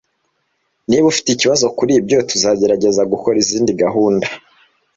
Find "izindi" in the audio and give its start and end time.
3.43-3.71